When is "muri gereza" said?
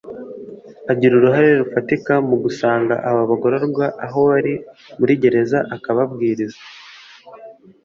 4.99-5.59